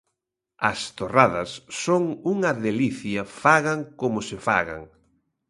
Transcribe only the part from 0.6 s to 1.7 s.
As torradas